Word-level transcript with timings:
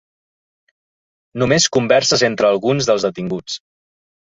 Només 1.43 1.69
converses 1.79 2.27
entre 2.31 2.51
alguns 2.53 2.93
dels 2.93 3.11
detinguts. 3.11 3.65